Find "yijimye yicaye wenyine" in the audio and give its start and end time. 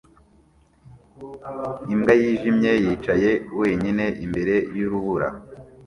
2.21-4.05